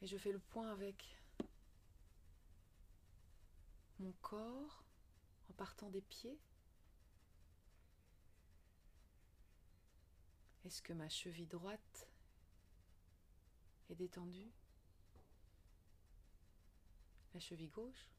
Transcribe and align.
Et 0.00 0.06
je 0.06 0.16
fais 0.16 0.30
le 0.30 0.38
point 0.38 0.70
avec 0.70 1.18
mon 3.98 4.12
corps 4.22 4.84
en 5.50 5.52
partant 5.54 5.90
des 5.90 6.00
pieds. 6.00 6.38
Est-ce 10.64 10.80
que 10.80 10.92
ma 10.92 11.08
cheville 11.08 11.48
droite 11.48 12.06
est 13.90 13.96
détendue? 13.96 14.52
La 17.34 17.40
cheville 17.40 17.70
gauche? 17.70 18.12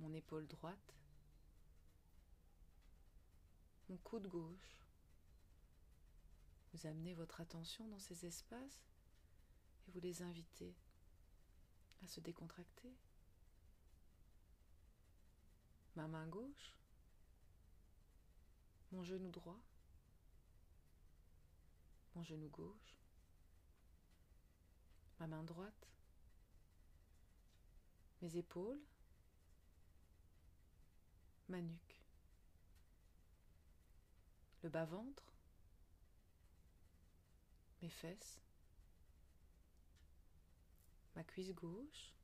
Mon 0.00 0.12
épaule 0.12 0.46
droite? 0.46 0.97
Mon 3.88 3.96
coude 3.98 4.26
gauche. 4.26 4.84
Vous 6.72 6.86
amenez 6.86 7.14
votre 7.14 7.40
attention 7.40 7.88
dans 7.88 7.98
ces 7.98 8.26
espaces 8.26 8.92
et 9.86 9.90
vous 9.90 10.00
les 10.00 10.22
invitez 10.22 10.74
à 12.02 12.06
se 12.06 12.20
décontracter. 12.20 12.94
Ma 15.96 16.06
main 16.06 16.26
gauche, 16.26 16.76
mon 18.92 19.02
genou 19.02 19.30
droit, 19.30 19.60
mon 22.14 22.22
genou 22.22 22.48
gauche, 22.50 22.96
ma 25.18 25.26
main 25.26 25.42
droite, 25.42 25.88
mes 28.22 28.36
épaules, 28.36 28.80
ma 31.48 31.60
nuque, 31.60 31.97
le 34.62 34.68
bas-ventre, 34.68 35.24
mes 37.80 37.90
fesses, 37.90 38.40
ma 41.14 41.22
cuisse 41.22 41.54
gauche, 41.54 42.14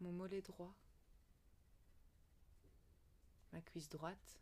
mon 0.00 0.12
mollet 0.12 0.42
droit, 0.42 0.74
ma 3.52 3.60
cuisse 3.60 3.88
droite, 3.88 4.40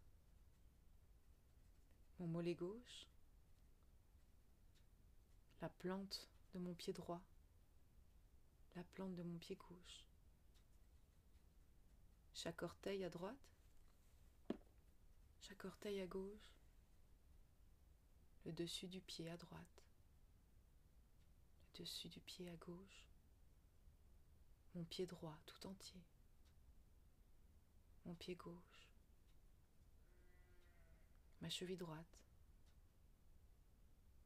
mon 2.19 2.28
mollet 2.28 2.55
gauche, 2.55 3.08
la 5.61 5.69
plante 5.69 6.28
de 6.55 6.61
mon 6.61 6.75
pied 6.75 6.92
droit, 6.92 7.22
la 8.77 8.84
plante 8.84 9.14
de 9.14 9.22
mon 9.22 9.39
pied 9.39 9.56
gauche, 9.56 10.06
chaque 12.33 12.62
orteil 12.62 13.02
à 13.05 13.11
droite, 13.11 13.54
chaque 15.47 15.64
orteil 15.67 16.00
à 16.00 16.06
gauche, 16.06 16.55
le 18.47 18.53
dessus 18.53 18.87
du 18.87 19.00
pied 19.03 19.28
à 19.28 19.37
droite, 19.37 19.83
le 21.75 21.81
dessus 21.81 22.09
du 22.09 22.20
pied 22.20 22.48
à 22.48 22.56
gauche, 22.56 23.05
mon 24.75 24.84
pied 24.84 25.05
droit 25.06 25.39
tout 25.45 25.67
entier, 25.67 26.01
mon 28.06 28.14
pied 28.14 28.36
gauche, 28.36 28.89
ma 31.42 31.51
cheville 31.51 31.77
droite, 31.77 32.19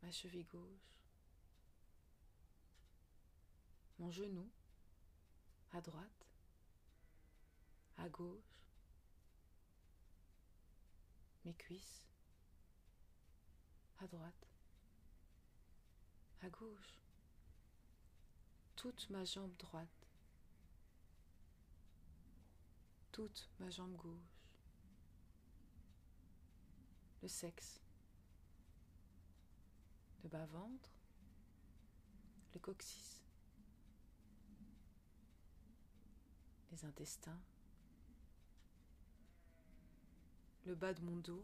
ma 0.02 0.12
cheville 0.12 0.46
gauche, 0.46 0.94
mon 3.98 4.12
genou 4.12 4.48
à 5.72 5.80
droite, 5.80 6.26
à 7.96 8.08
gauche, 8.08 8.67
mes 11.48 11.54
cuisses. 11.54 12.06
À 14.00 14.06
droite, 14.06 14.46
à 16.42 16.48
gauche, 16.50 17.00
toute 18.76 19.08
ma 19.10 19.24
jambe 19.24 19.56
droite, 19.56 20.06
toute 23.10 23.48
ma 23.58 23.70
jambe 23.70 23.96
gauche, 23.96 24.44
le 27.22 27.28
sexe, 27.28 27.80
le 30.22 30.28
bas-ventre, 30.28 30.90
le 32.52 32.60
coccyx, 32.60 33.22
les 36.70 36.84
intestins, 36.84 37.40
le 40.68 40.74
bas 40.74 40.92
de 40.92 41.00
mon 41.00 41.16
dos, 41.16 41.42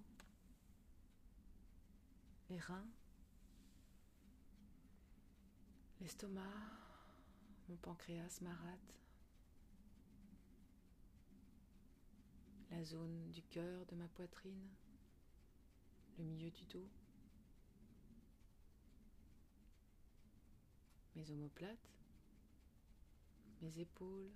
les 2.50 2.58
reins, 2.58 2.86
l'estomac, 6.02 6.42
mon 7.70 7.76
pancréas, 7.76 8.42
ma 8.42 8.54
rate, 8.54 8.94
la 12.70 12.84
zone 12.84 13.30
du 13.30 13.42
cœur 13.44 13.86
de 13.86 13.94
ma 13.94 14.08
poitrine, 14.08 14.68
le 16.18 16.24
milieu 16.24 16.50
du 16.50 16.66
dos, 16.66 16.90
mes 21.16 21.30
omoplates, 21.30 21.90
mes 23.62 23.78
épaules, 23.78 24.30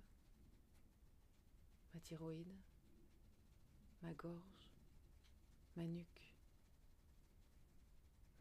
ma 1.93 1.99
thyroïde, 1.99 2.55
ma 4.01 4.13
gorge, 4.13 4.58
ma 5.79 5.87
nuque, 5.87 6.35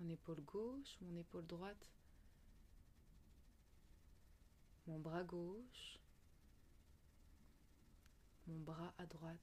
mon 0.01 0.09
épaule 0.09 0.41
gauche, 0.41 0.99
mon 1.03 1.17
épaule 1.17 1.47
droite, 1.47 1.89
mon 4.89 4.99
bras 4.99 5.23
gauche, 5.23 6.01
mon 8.49 8.59
bras 8.59 8.93
à 8.99 9.07
droite, 9.07 9.39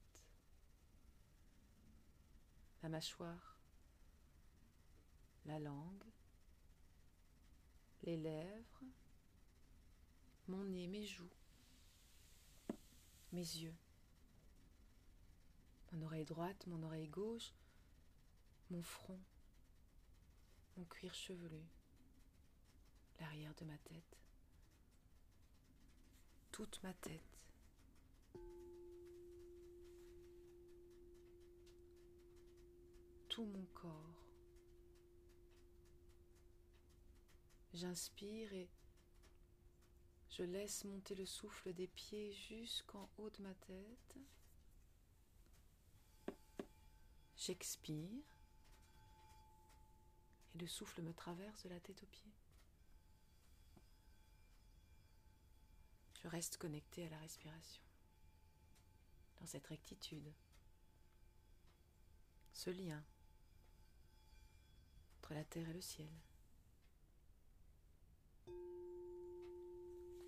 la 2.83 2.89
mâchoire, 2.89 3.57
la 5.45 5.57
langue, 5.59 6.03
les 8.03 8.17
lèvres, 8.17 8.83
mon 10.50 10.66
nez, 10.66 10.88
mes 10.88 11.06
joues, 11.06 11.31
mes 13.31 13.39
yeux, 13.39 13.77
mon 15.94 16.01
oreille 16.01 16.25
droite, 16.25 16.67
mon 16.67 16.83
oreille 16.83 17.07
gauche, 17.07 17.53
mon 18.70 18.81
front, 18.81 19.20
mon 20.78 20.86
cuir 20.86 21.14
chevelu, 21.14 21.64
l'arrière 23.20 23.53
de 23.56 23.66
ma 23.66 23.78
tête, 23.78 24.18
toute 26.52 26.81
ma 26.84 26.94
tête. 26.94 27.22
Tout 33.30 33.46
mon 33.46 33.66
corps. 33.74 34.24
J'inspire 37.74 38.54
et 38.54 38.70
je 40.30 40.44
laisse 40.44 40.86
monter 40.86 41.16
le 41.16 41.25
souffle 41.25 41.74
des 41.74 41.88
pieds 41.88 42.31
jusqu'en 42.31 43.09
haut 43.18 43.30
de 43.30 43.42
ma 43.42 43.54
tête. 43.54 44.16
J'expire 47.36 48.34
le 50.60 50.68
souffle 50.68 51.02
me 51.02 51.14
traverse 51.14 51.64
de 51.64 51.70
la 51.70 51.80
tête 51.80 52.02
aux 52.04 52.08
pieds. 52.08 52.34
Je 56.22 56.28
reste 56.28 56.57
connecté 56.57 57.06
à 57.06 57.10
la 57.10 57.19
respiration, 57.19 57.84
dans 59.40 59.46
cette 59.46 59.68
rectitude, 59.68 60.34
ce 62.54 62.69
lien 62.69 63.04
entre 65.19 65.34
la 65.34 65.44
terre 65.44 65.69
et 65.69 65.74
le 65.74 65.81
ciel. 65.81 66.10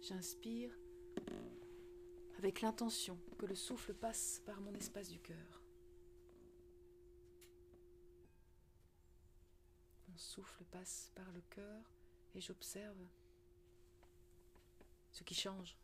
J'inspire 0.01 0.71
avec 2.37 2.61
l'intention 2.61 3.19
que 3.37 3.45
le 3.45 3.55
souffle 3.55 3.93
passe 3.93 4.41
par 4.45 4.61
mon 4.61 4.73
espace 4.75 5.09
du 5.09 5.19
cœur. 5.19 5.66
Souffle 10.17 10.63
passe 10.65 11.11
par 11.15 11.31
le 11.31 11.41
cœur 11.49 11.83
et 12.35 12.41
j'observe 12.41 12.97
ce 15.11 15.23
qui 15.23 15.35
change. 15.35 15.77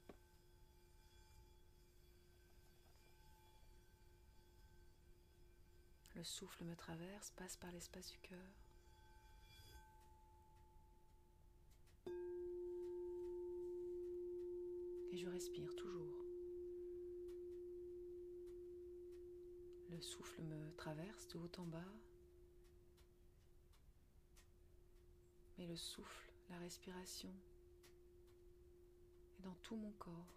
Le 6.16 6.24
souffle 6.24 6.64
me 6.64 6.76
traverse, 6.76 7.32
passe 7.32 7.58
par 7.58 7.72
l'espace 7.72 8.12
du 8.12 8.20
cœur. 8.20 8.40
Et 15.12 15.18
je 15.18 15.28
respire 15.28 15.76
toujours. 15.76 16.24
Le 19.90 20.02
souffle 20.02 20.42
me 20.44 20.72
traverse 20.76 21.28
de 21.30 21.38
haut 21.40 21.52
en 21.58 21.66
bas. 21.66 21.94
Mais 25.58 25.68
le 25.68 25.76
souffle, 25.76 26.32
la 26.50 26.58
respiration 26.58 27.34
est 29.38 29.44
dans 29.44 29.56
tout 29.64 29.76
mon 29.76 29.92
corps, 29.94 30.34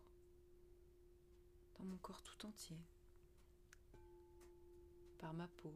dans 1.79 1.85
mon 1.85 1.97
corps 1.99 2.23
tout 2.23 2.47
entier, 2.47 2.81
par 5.19 5.33
ma 5.35 5.49
peau. 5.49 5.75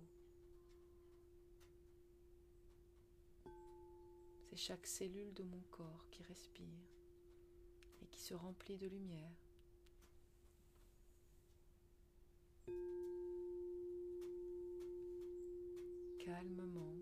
C'est 4.49 4.57
chaque 4.57 4.87
cellule 4.87 5.33
de 5.35 5.43
mon 5.43 5.61
corps 5.71 6.07
qui 6.11 6.23
respire 6.25 6.67
et 8.03 8.07
qui 8.07 8.21
se 8.21 8.35
remplit 8.35 8.77
de 8.77 8.89
lumière. 8.89 9.51
calmement, 16.31 16.95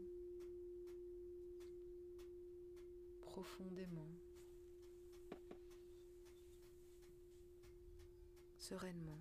profondément, 3.38 4.10
sereinement. 8.56 9.20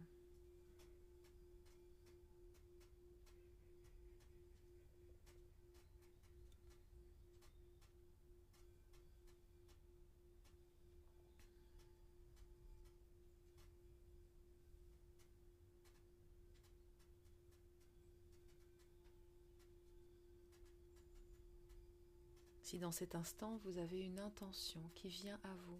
Si 22.67 22.79
dans 22.79 22.91
cet 22.91 23.15
instant 23.15 23.55
vous 23.63 23.77
avez 23.77 24.01
une 24.01 24.19
intention 24.19 24.81
qui 24.93 25.07
vient 25.07 25.39
à 25.41 25.53
vous, 25.53 25.79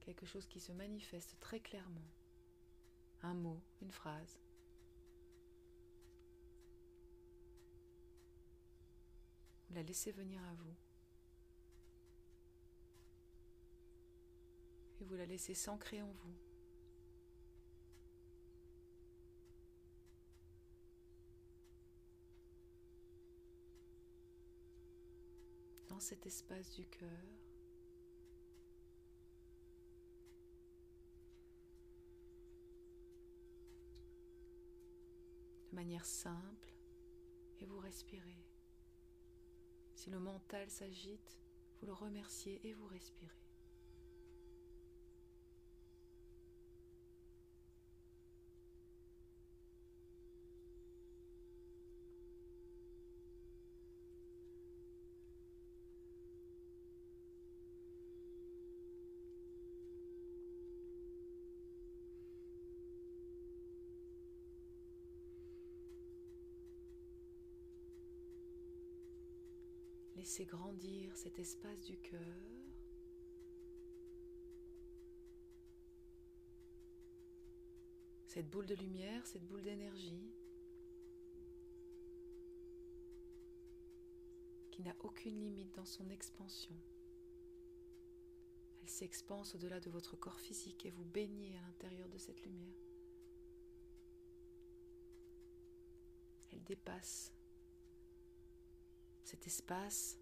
quelque 0.00 0.26
chose 0.26 0.46
qui 0.46 0.60
se 0.60 0.72
manifeste 0.72 1.38
très 1.40 1.58
clairement, 1.60 2.10
un 3.22 3.32
mot, 3.32 3.62
une 3.80 3.92
phrase, 3.92 4.38
vous 9.66 9.74
la 9.76 9.82
laissez 9.82 10.12
venir 10.12 10.42
à 10.44 10.52
vous 10.52 10.74
et 15.00 15.04
vous 15.06 15.14
la 15.14 15.24
laissez 15.24 15.54
s'ancrer 15.54 16.02
en 16.02 16.12
vous. 16.12 16.53
Cet 26.00 26.26
espace 26.26 26.70
du 26.74 26.86
cœur. 26.86 27.08
De 35.70 35.76
manière 35.76 36.06
simple, 36.06 36.72
et 37.60 37.66
vous 37.66 37.78
respirez. 37.78 38.44
Si 39.94 40.10
le 40.10 40.20
mental 40.20 40.70
s'agite, 40.70 41.40
vous 41.80 41.86
le 41.86 41.92
remerciez 41.92 42.60
et 42.66 42.74
vous 42.74 42.86
respirez. 42.86 43.44
Laissez 70.24 70.46
grandir 70.46 71.14
cet 71.18 71.38
espace 71.38 71.82
du 71.82 71.98
cœur. 71.98 72.18
Cette 78.28 78.48
boule 78.48 78.64
de 78.64 78.74
lumière, 78.74 79.26
cette 79.26 79.46
boule 79.46 79.60
d'énergie 79.60 80.32
qui 84.70 84.82
n'a 84.82 84.96
aucune 85.00 85.38
limite 85.38 85.74
dans 85.74 85.84
son 85.84 86.08
expansion. 86.08 86.74
Elle 88.80 88.88
s'expanse 88.88 89.54
au-delà 89.54 89.78
de 89.78 89.90
votre 89.90 90.16
corps 90.16 90.40
physique 90.40 90.86
et 90.86 90.90
vous 90.90 91.04
baignez 91.04 91.54
à 91.58 91.60
l'intérieur 91.66 92.08
de 92.08 92.16
cette 92.16 92.42
lumière. 92.44 92.80
Elle 96.50 96.64
dépasse 96.64 97.30
cet 99.24 99.46
espace, 99.46 100.18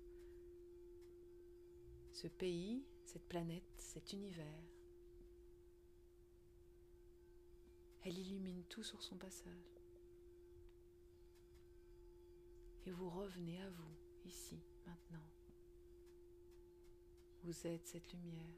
ce 2.13 2.29
pays, 2.29 2.87
cette 3.05 3.27
planète, 3.29 3.65
cet 3.77 4.13
univers. 4.13 4.63
Elle 8.05 8.19
illumine 8.19 8.65
tout 8.69 8.83
sur 8.83 9.03
son 9.03 9.17
passage. 9.17 9.81
Et 12.87 12.91
vous 12.91 13.11
revenez 13.11 13.61
à 13.61 13.71
vous, 13.71 13.95
ici, 14.25 14.59
maintenant. 14.87 15.29
Vous 17.45 17.67
êtes 17.67 17.87
cette 17.87 18.13
lumière. 18.13 18.57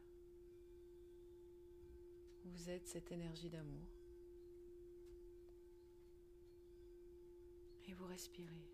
Vous 2.44 2.70
êtes 2.70 2.86
cette 2.86 3.12
énergie 3.12 3.50
d'amour. 3.50 3.88
Et 7.86 7.94
vous 7.94 8.06
respirez. 8.06 8.73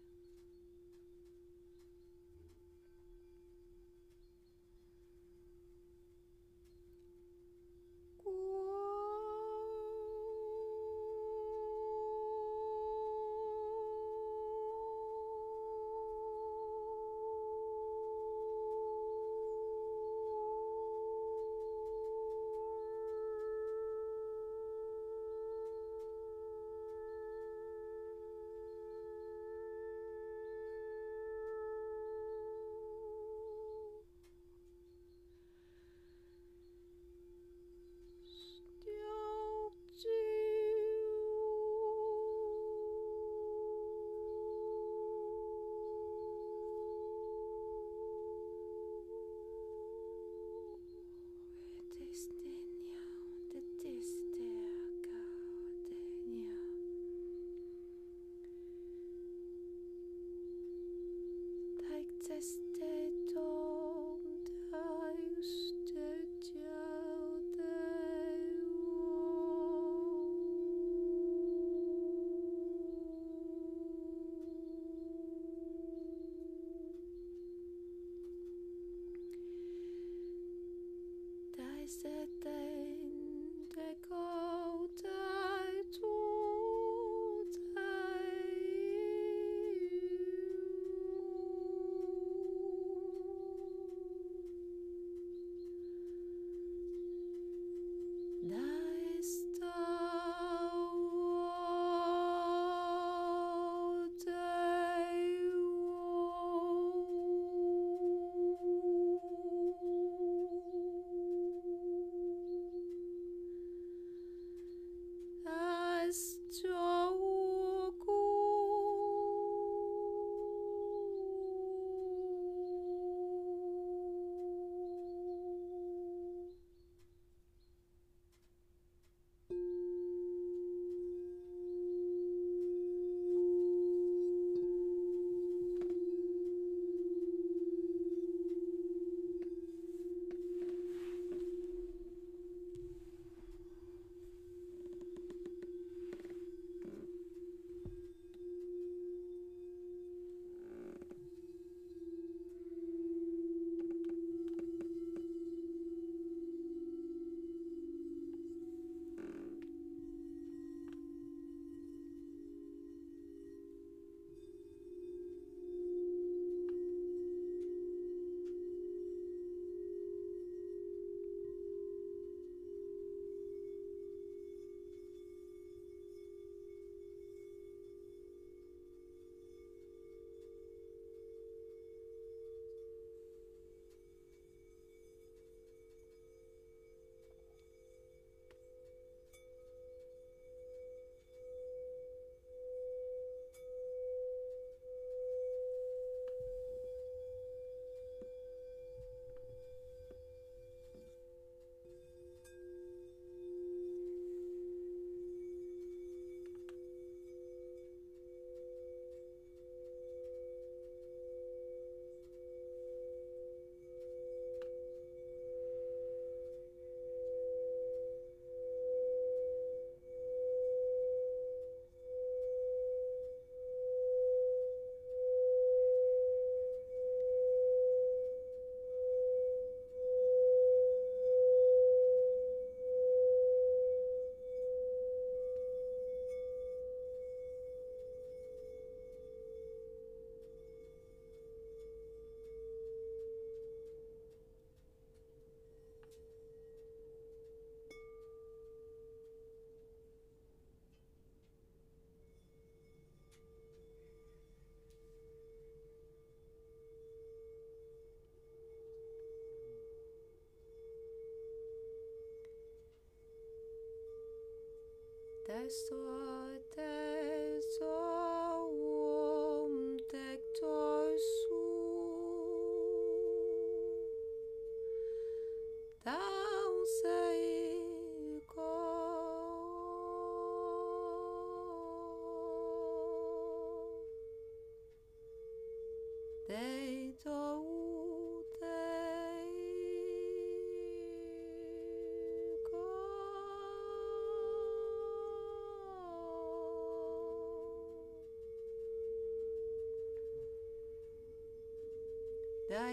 so 265.70 265.99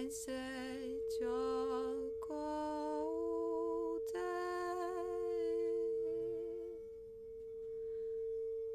set 0.10 1.20
your 1.20 2.12
golden 2.22 2.38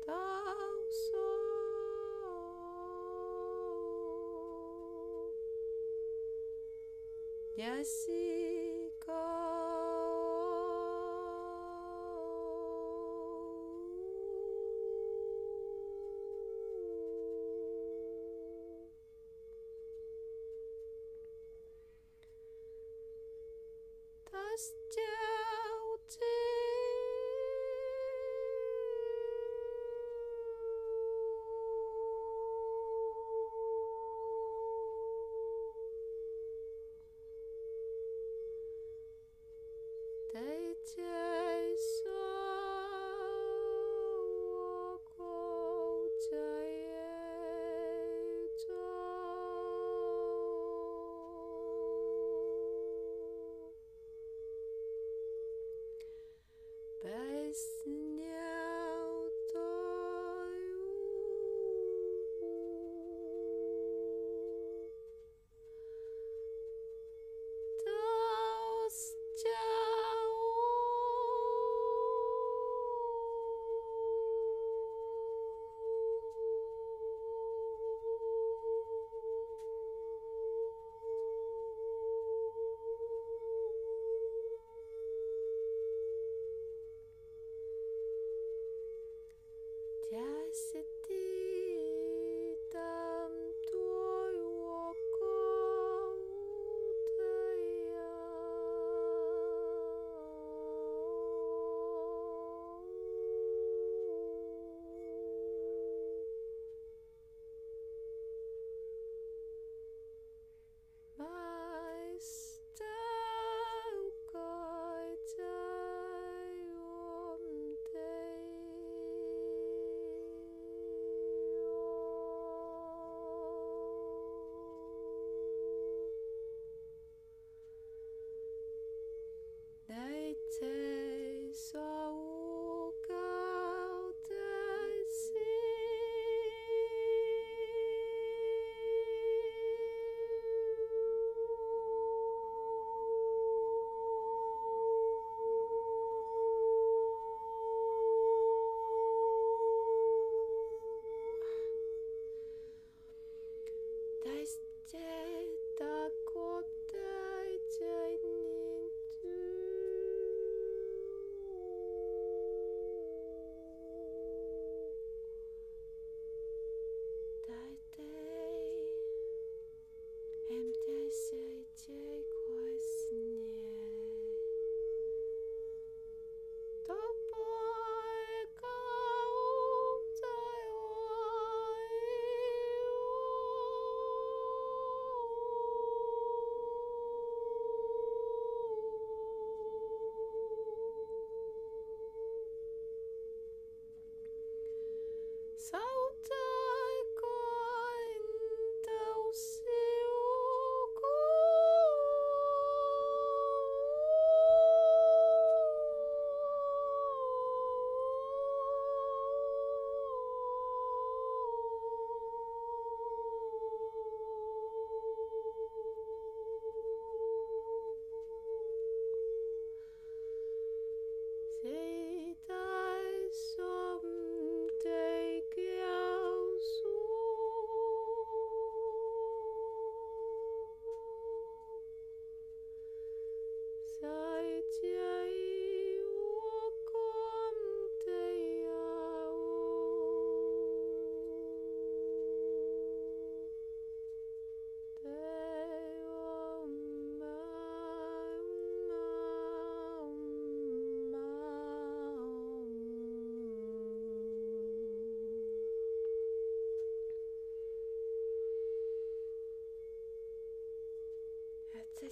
thou 0.04 0.52
soul 0.90 1.22
yes 7.56 8.08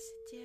université 0.00 0.39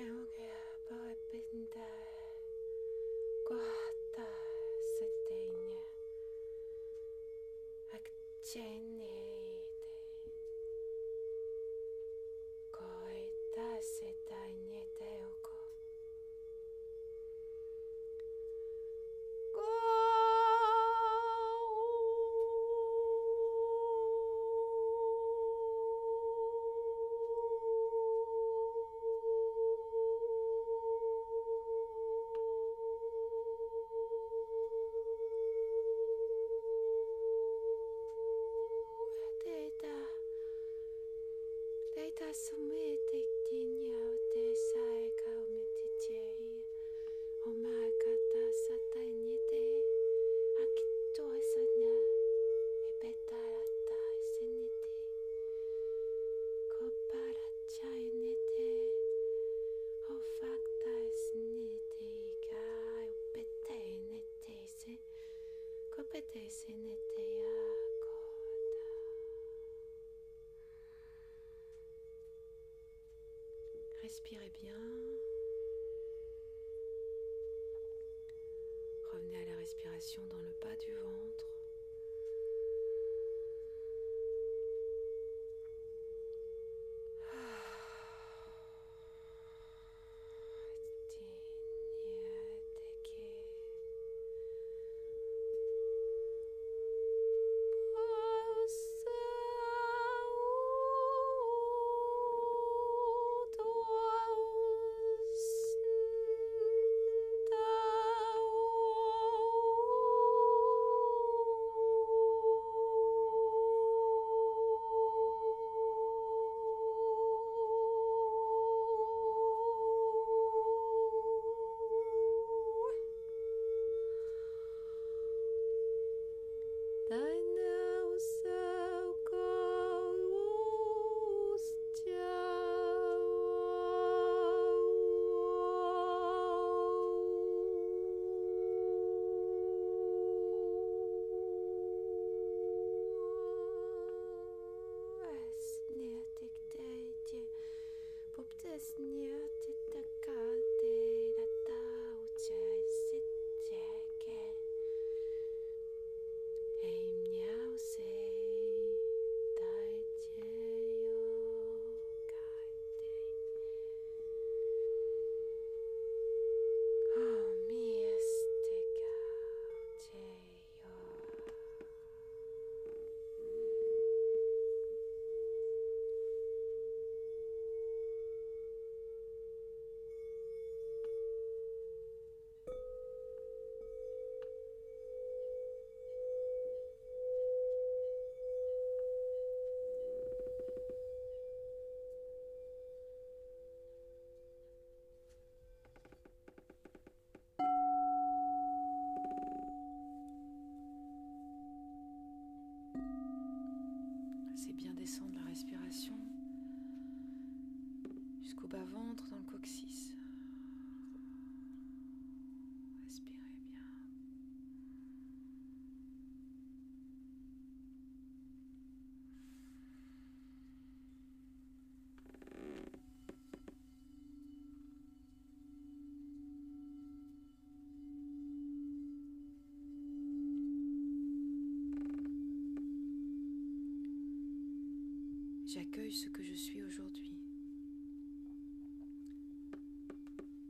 J'accueille 235.76 236.14
ce 236.14 236.30
que 236.30 236.42
je 236.42 236.54
suis 236.54 236.82
aujourd'hui. 236.82 237.38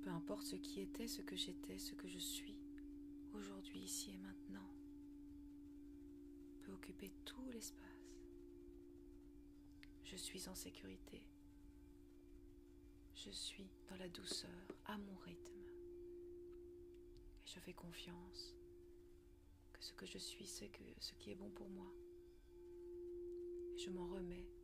Peu 0.02 0.10
importe 0.10 0.42
ce 0.42 0.56
qui 0.56 0.80
était, 0.80 1.06
ce 1.06 1.22
que 1.22 1.36
j'étais, 1.36 1.78
ce 1.78 1.94
que 1.94 2.08
je 2.08 2.18
suis 2.18 2.58
aujourd'hui, 3.32 3.78
ici 3.78 4.10
et 4.10 4.18
maintenant, 4.18 4.68
peut 6.64 6.72
occuper 6.72 7.12
tout 7.24 7.48
l'espace. 7.52 7.86
Je 10.02 10.16
suis 10.16 10.48
en 10.48 10.56
sécurité. 10.56 11.22
Je 13.14 13.30
suis 13.30 13.70
dans 13.88 13.96
la 13.98 14.08
douceur, 14.08 14.74
à 14.86 14.98
mon 14.98 15.14
rythme. 15.24 15.68
Et 17.44 17.48
je 17.48 17.60
fais 17.60 17.74
confiance 17.74 18.56
que 19.72 19.84
ce 19.84 19.92
que 19.92 20.04
je 20.04 20.18
suis, 20.18 20.48
c'est 20.48 20.68
ce 20.98 21.14
qui 21.14 21.30
est 21.30 21.36
bon 21.36 21.50
pour 21.50 21.68
moi. 21.68 21.92
Et 23.72 23.78
je 23.78 23.90
m'en 23.90 24.08
remets 24.08 24.55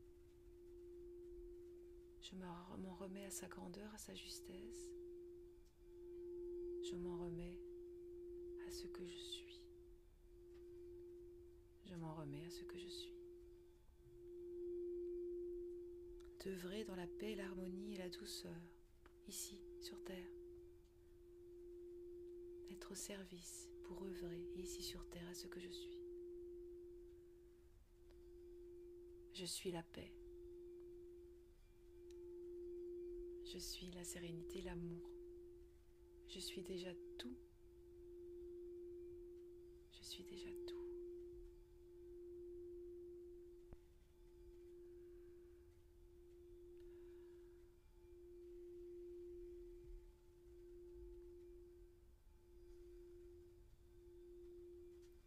je 2.32 2.36
me- 2.38 2.82
m'en 2.82 2.94
remets 2.94 3.24
à 3.26 3.30
sa 3.30 3.46
grandeur, 3.46 3.92
à 3.94 3.98
sa 3.98 4.14
justesse. 4.14 4.90
Je 6.82 6.96
m'en 6.96 7.16
remets 7.18 7.58
à 8.66 8.70
ce 8.70 8.86
que 8.86 9.06
je 9.06 9.16
suis. 9.16 9.60
Je 11.84 11.94
m'en 11.94 12.14
remets 12.14 12.44
à 12.44 12.50
ce 12.50 12.64
que 12.64 12.78
je 12.78 12.88
suis. 12.88 13.12
D'œuvrer 16.44 16.84
dans 16.84 16.96
la 16.96 17.06
paix, 17.06 17.34
l'harmonie 17.34 17.94
et 17.94 17.98
la 17.98 18.08
douceur, 18.08 18.60
ici, 19.28 19.60
sur 19.80 20.02
Terre. 20.04 20.30
D'être 22.68 22.90
au 22.92 22.94
service 22.96 23.68
pour 23.84 24.02
œuvrer 24.04 24.40
ici 24.56 24.82
sur 24.82 25.04
Terre 25.10 25.28
à 25.28 25.34
ce 25.34 25.46
que 25.46 25.60
je 25.60 25.68
suis. 25.68 25.98
Je 29.34 29.44
suis 29.44 29.70
la 29.70 29.82
paix. 29.82 30.12
Je 33.52 33.58
suis 33.58 33.90
la 33.90 34.02
sérénité, 34.02 34.62
l'amour. 34.62 35.10
Je 36.26 36.40
suis 36.40 36.62
déjà 36.62 36.88
tout. 37.18 37.36
Je 39.92 40.02
suis 40.02 40.24
déjà 40.24 40.48
tout. 40.66 40.82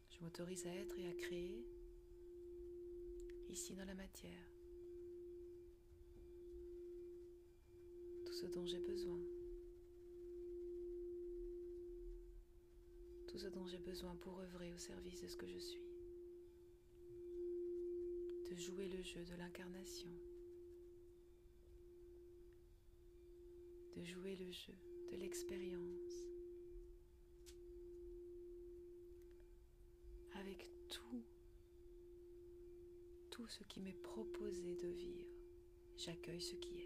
Je 0.10 0.24
m'autorise 0.24 0.66
à 0.66 0.74
être 0.74 0.98
et 0.98 1.08
à 1.08 1.14
créer 1.14 1.64
ici 3.50 3.76
dans 3.76 3.86
la 3.86 3.94
matière 3.94 4.56
tout 8.26 8.34
ce 8.34 8.45
dont 8.56 8.66
j'ai 8.66 8.80
besoin. 8.80 9.20
Tout 13.28 13.38
ce 13.38 13.48
dont 13.48 13.68
j'ai 13.68 13.80
besoin 13.80 14.16
pour 14.16 14.40
œuvrer 14.40 14.74
au 14.74 14.78
service 14.78 15.22
de 15.22 15.28
ce 15.28 15.36
que 15.36 15.48
je 15.48 15.58
suis. 15.58 15.84
De 18.50 18.56
jouer 18.56 18.88
le 18.88 19.04
jeu 19.04 19.24
de 19.26 19.36
l'incarnation. 19.36 20.10
De 23.96 24.04
jouer 24.04 24.36
le 24.38 24.52
jeu 24.52 24.74
de 25.12 25.18
l'expérience. 25.18 26.26
avec 30.40 30.68
tout, 30.90 31.24
tout 33.32 33.48
ce 33.48 33.64
qui 33.64 33.80
m'est 33.80 34.02
proposé 34.04 34.76
de 34.76 34.88
vivre. 34.88 35.28
J'accueille 35.98 36.42
ce 36.42 36.56
qui 36.56 36.80
est. 36.80 36.85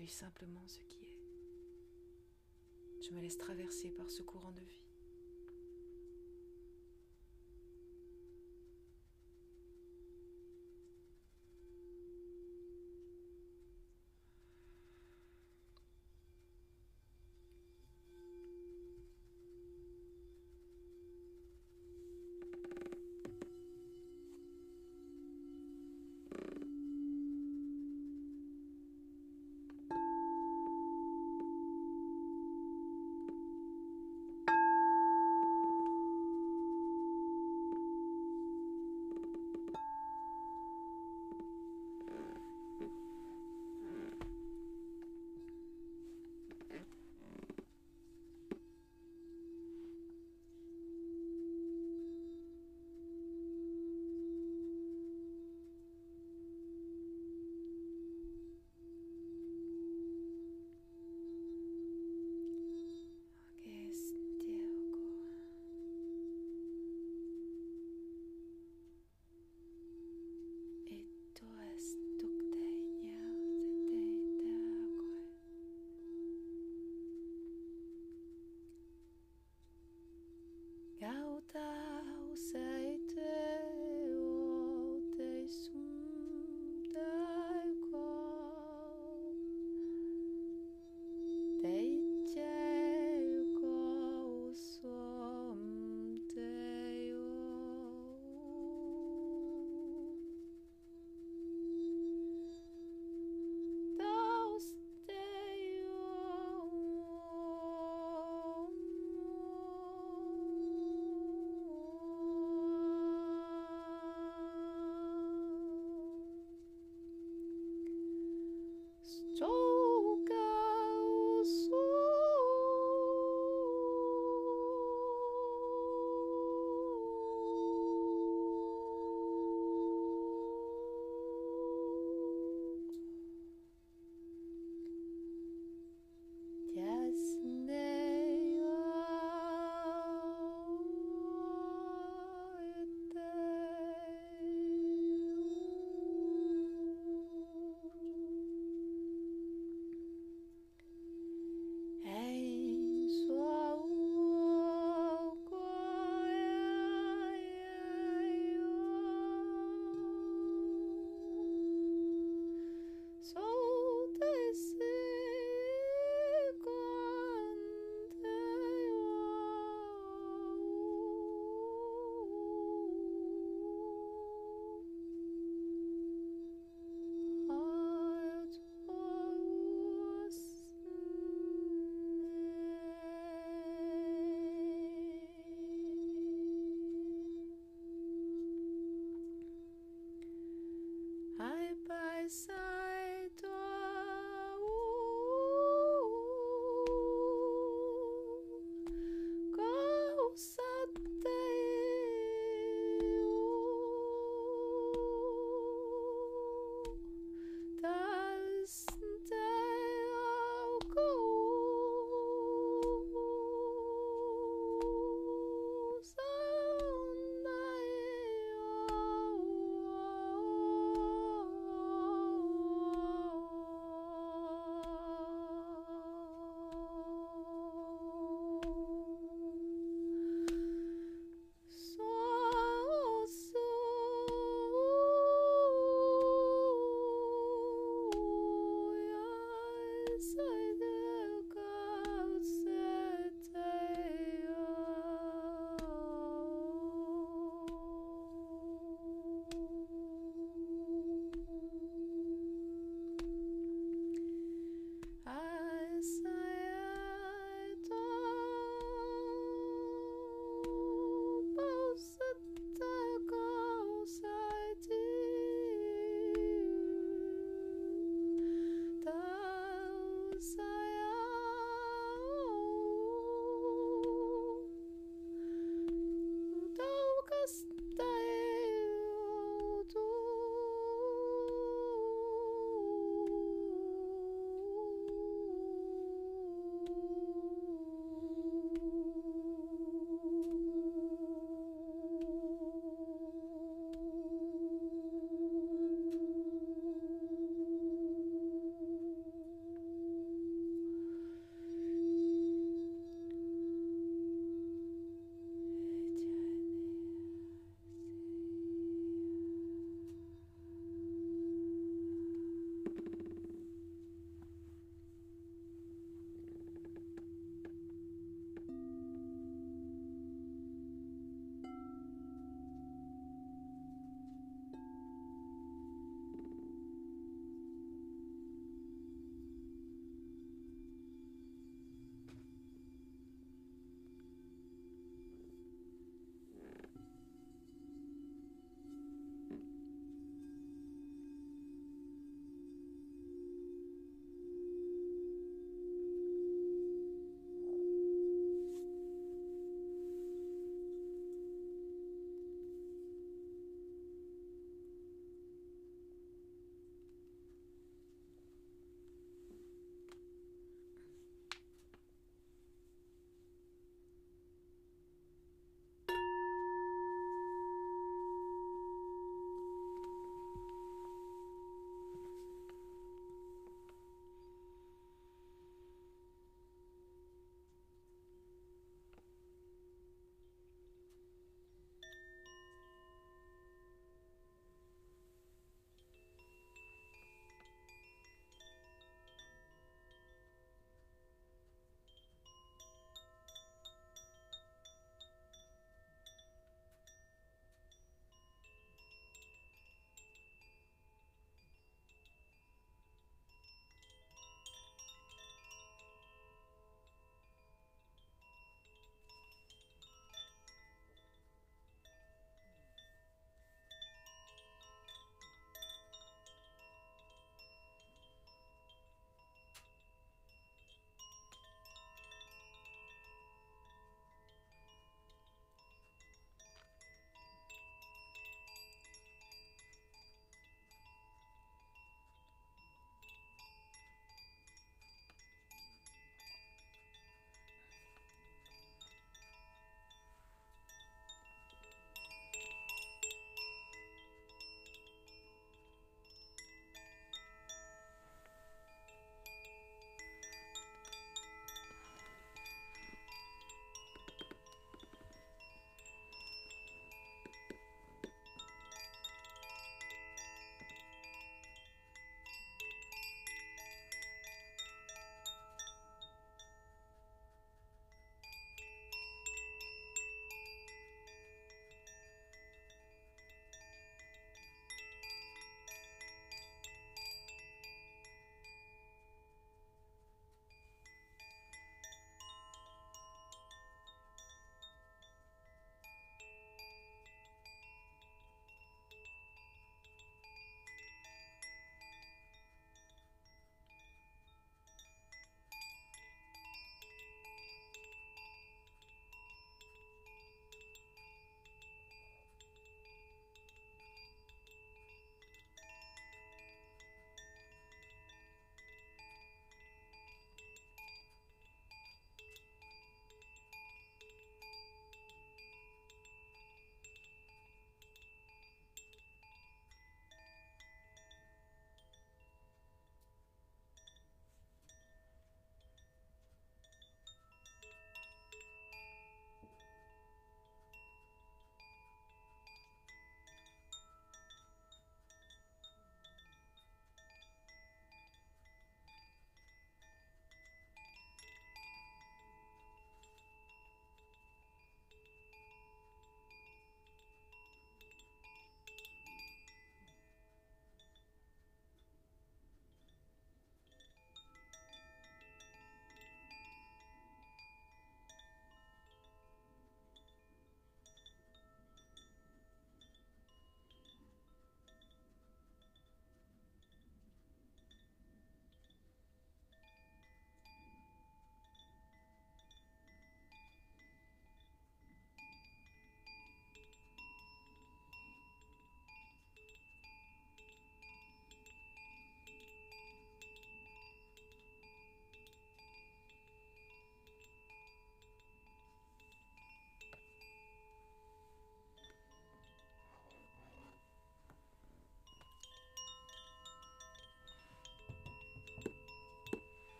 J'accueille 0.00 0.16
simplement 0.16 0.66
ce 0.66 0.78
qui 0.84 1.04
est. 1.04 1.18
Je 3.02 3.10
me 3.10 3.20
laisse 3.20 3.36
traverser 3.36 3.90
par 3.90 4.08
ce 4.08 4.22
courant 4.22 4.52
de 4.52 4.60
vie. 4.60 4.89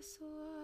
paso 0.00 0.59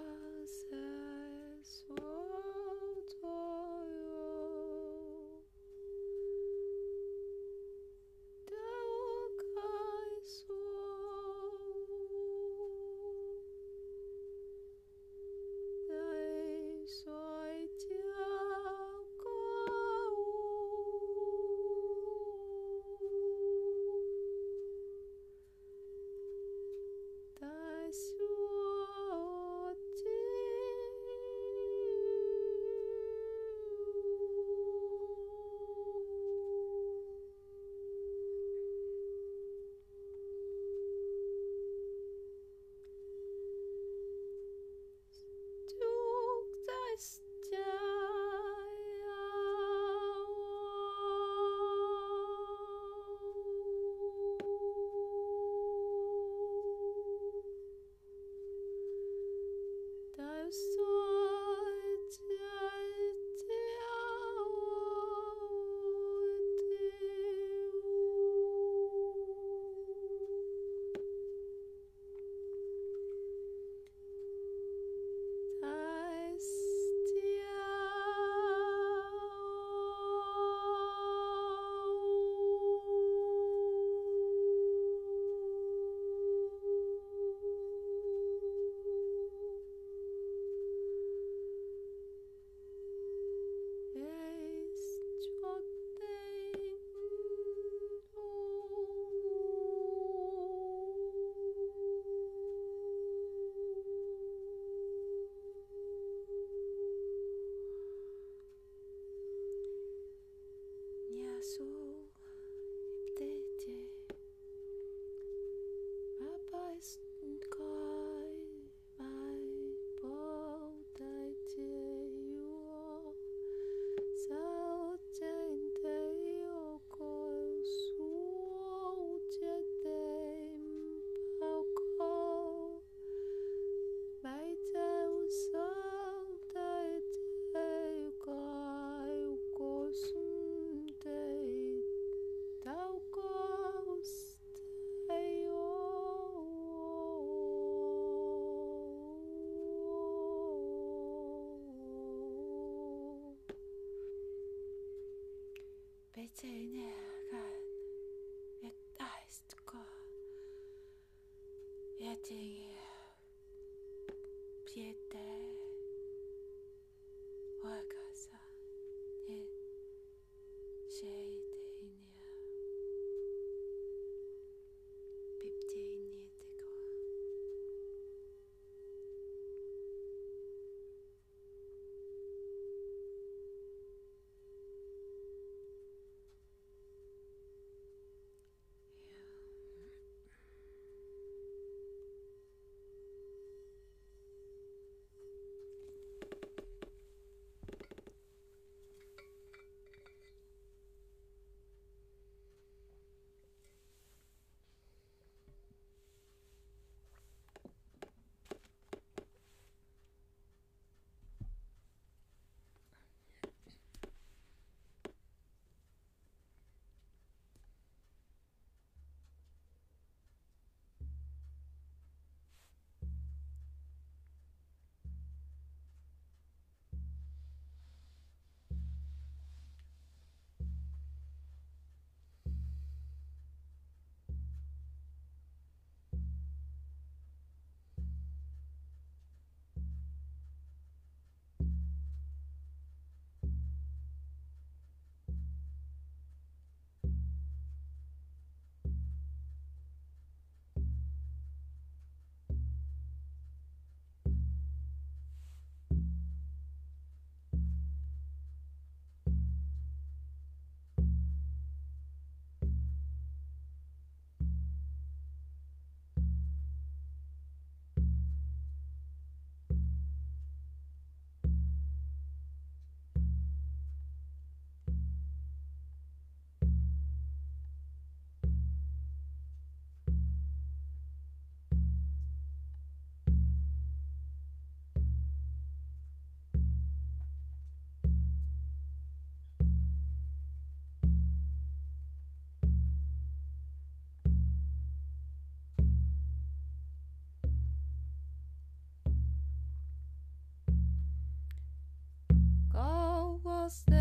say 303.69 303.97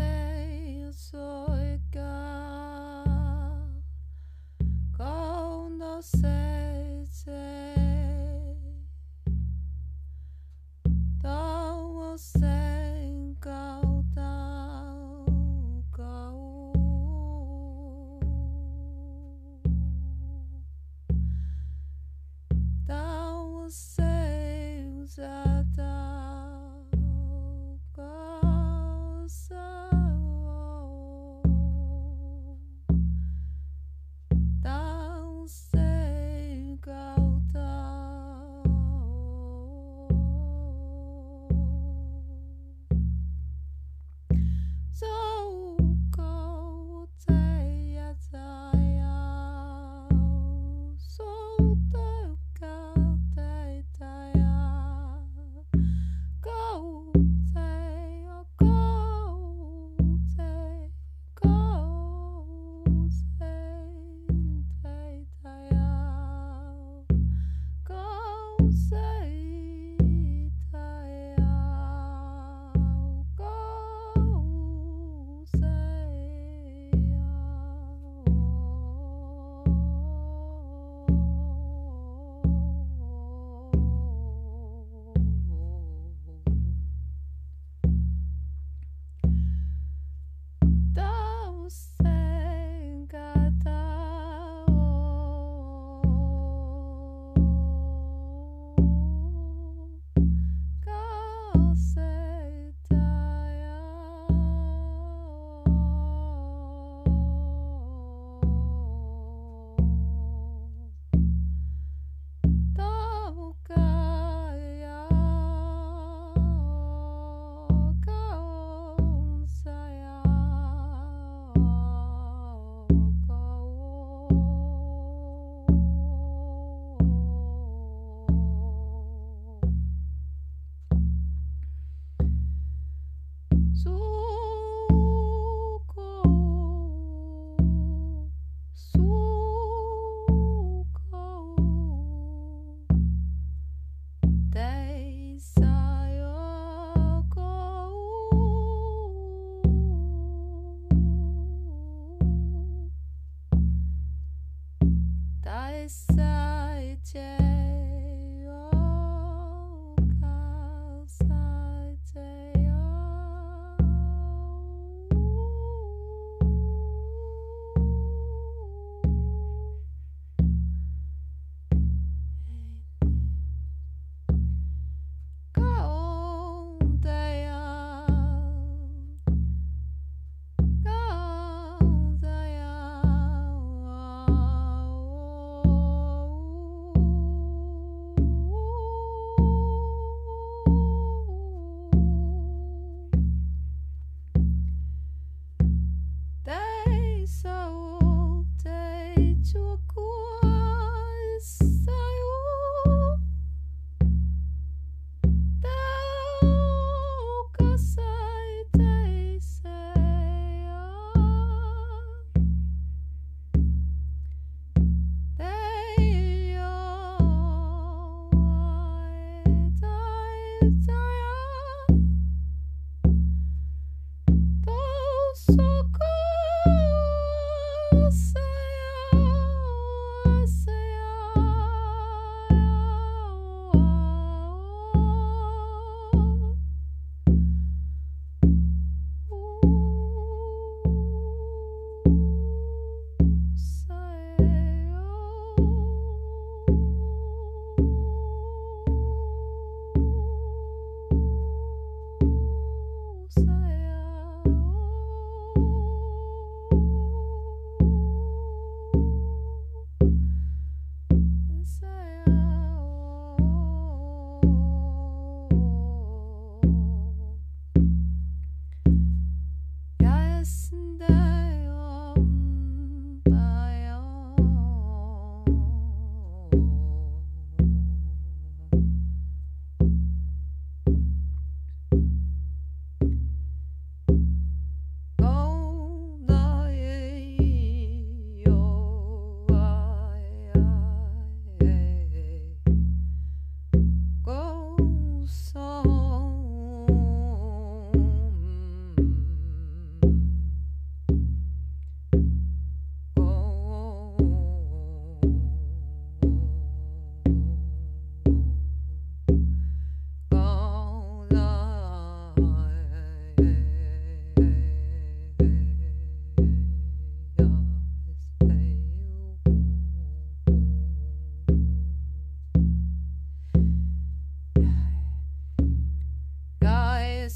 was 25.06 25.18
I 25.18 25.55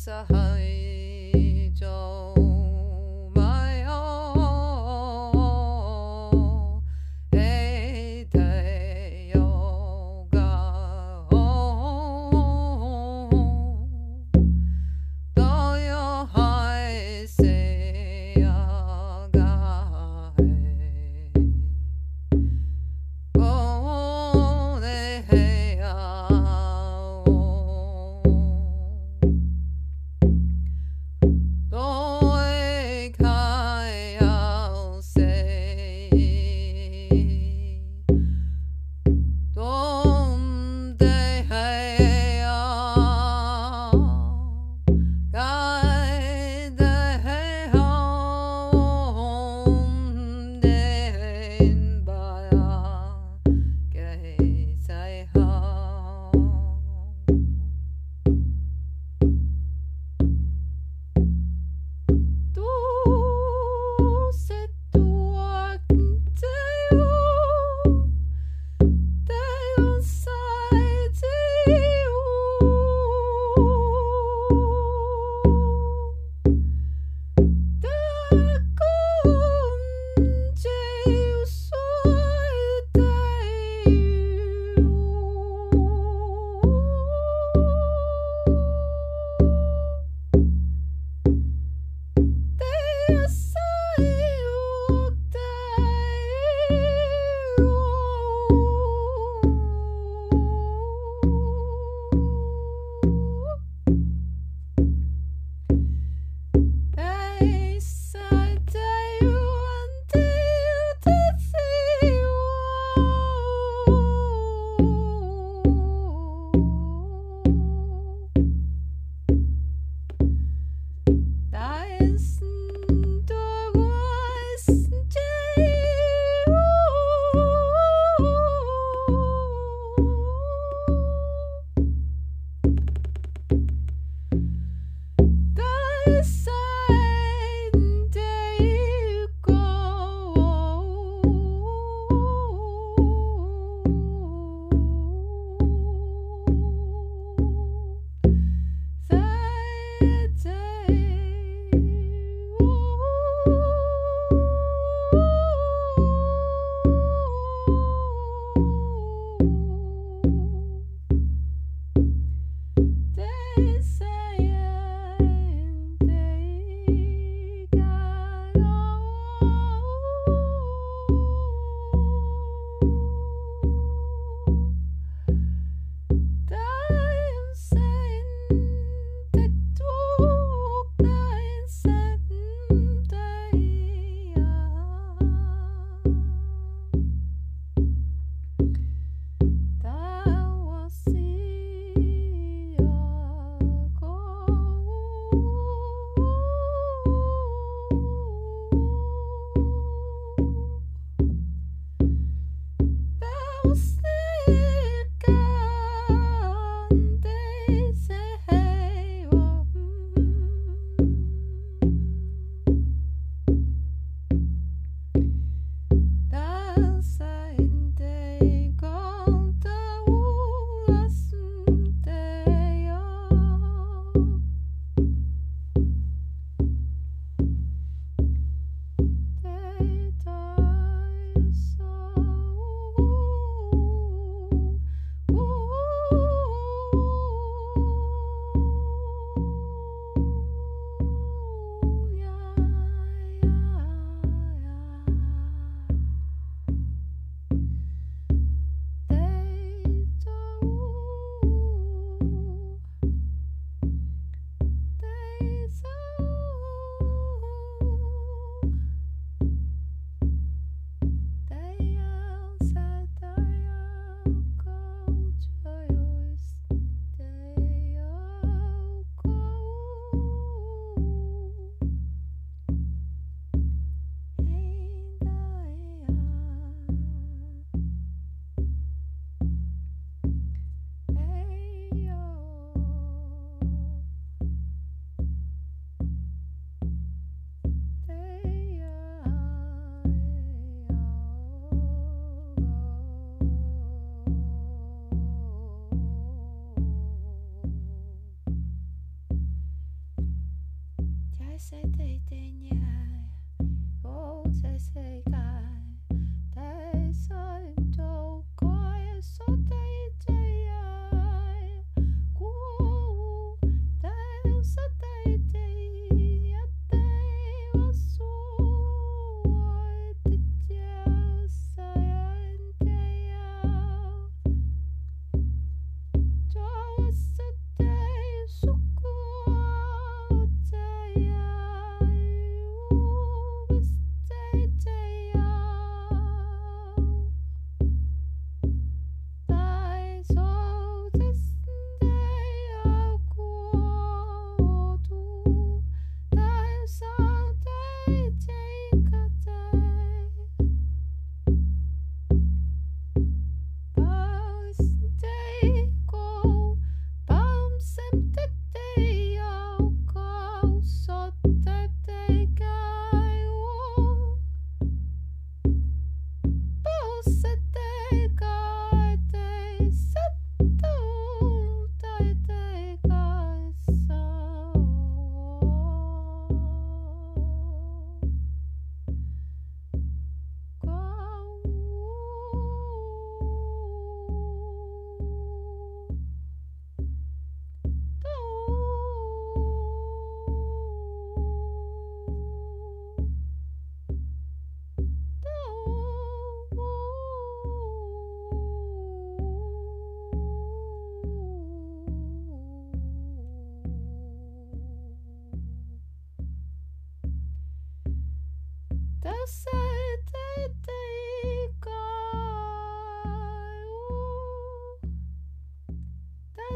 so 0.01 0.25
high. 0.31 0.60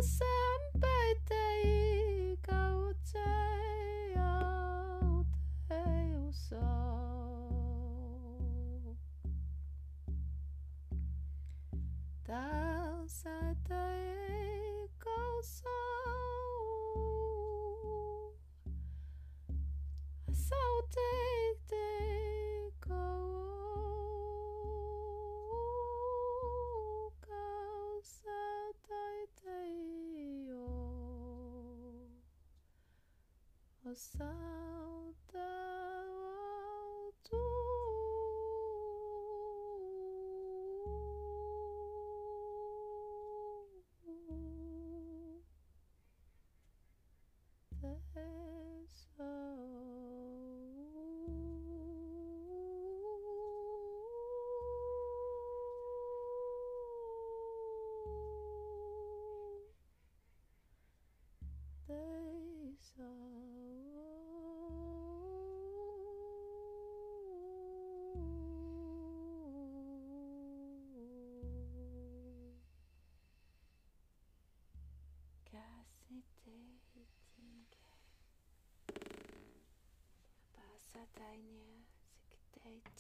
So. 0.05 0.44
closer. 33.95 34.34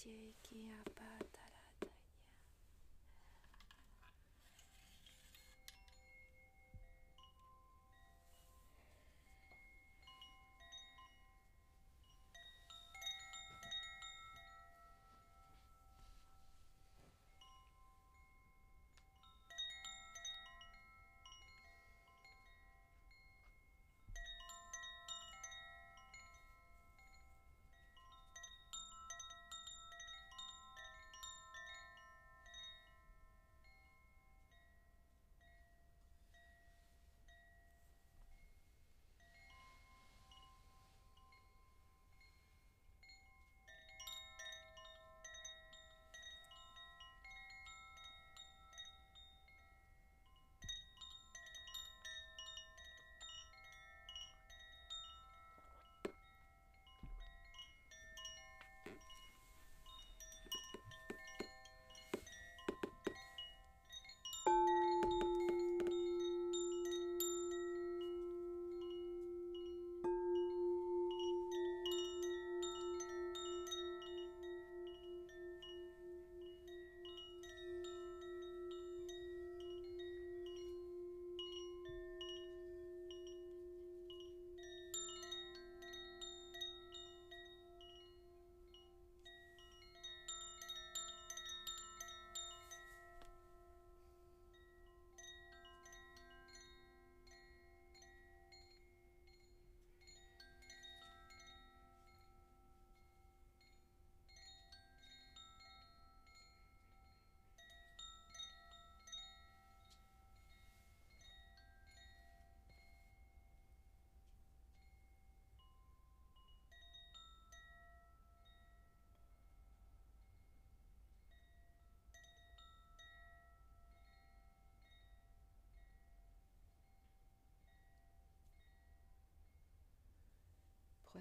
Jackie 0.05 0.69
Apart. 0.85 1.34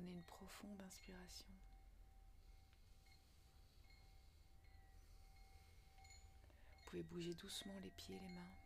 Prenez 0.04 0.16
une 0.16 0.24
profonde 0.24 0.82
inspiration. 0.82 1.47
Vous 6.72 6.89
pouvez 6.89 7.04
bouger 7.04 7.34
doucement 7.36 7.80
les 7.82 7.91
pieds 7.91 8.18
et 8.18 8.20
les 8.20 8.34
mains. 8.34 8.62